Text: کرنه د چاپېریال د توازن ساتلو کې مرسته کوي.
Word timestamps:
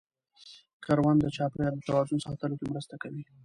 کرنه 0.85 1.11
د 1.21 1.25
چاپېریال 1.35 1.73
د 1.75 1.81
توازن 1.87 2.19
ساتلو 2.25 2.57
کې 2.59 2.65
مرسته 2.71 2.95
کوي. 3.03 3.23